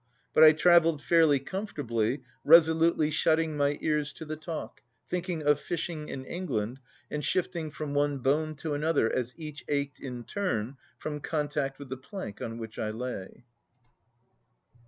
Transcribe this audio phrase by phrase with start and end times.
[0.33, 6.09] But I travelled fairly comfortably, resolutely shutting my ears to the talk, thinking of fishing
[6.09, 6.79] in England,
[7.11, 11.89] and shifting from one bone to another as each ached in turn from contact with
[11.89, 13.43] the plank on which I lay.